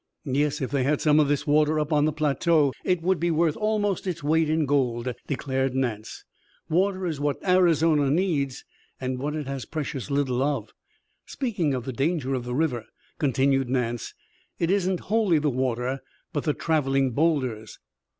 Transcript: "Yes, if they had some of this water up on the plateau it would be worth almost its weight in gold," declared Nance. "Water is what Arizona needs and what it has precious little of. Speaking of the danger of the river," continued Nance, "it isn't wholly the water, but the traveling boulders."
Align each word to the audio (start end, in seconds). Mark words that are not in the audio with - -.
"Yes, 0.25 0.61
if 0.61 0.71
they 0.71 0.81
had 0.81 0.99
some 0.99 1.19
of 1.19 1.27
this 1.27 1.45
water 1.45 1.79
up 1.79 1.93
on 1.93 2.05
the 2.05 2.11
plateau 2.11 2.73
it 2.83 3.03
would 3.03 3.19
be 3.19 3.29
worth 3.29 3.55
almost 3.55 4.07
its 4.07 4.23
weight 4.23 4.49
in 4.49 4.65
gold," 4.65 5.13
declared 5.27 5.75
Nance. 5.75 6.25
"Water 6.67 7.05
is 7.05 7.19
what 7.19 7.37
Arizona 7.47 8.09
needs 8.09 8.65
and 8.99 9.19
what 9.19 9.35
it 9.35 9.45
has 9.45 9.65
precious 9.65 10.09
little 10.09 10.41
of. 10.41 10.73
Speaking 11.27 11.75
of 11.75 11.85
the 11.85 11.93
danger 11.93 12.33
of 12.33 12.45
the 12.45 12.55
river," 12.55 12.87
continued 13.19 13.69
Nance, 13.69 14.15
"it 14.57 14.71
isn't 14.71 15.01
wholly 15.01 15.37
the 15.37 15.51
water, 15.51 16.01
but 16.33 16.45
the 16.45 16.55
traveling 16.55 17.11
boulders." 17.11 17.77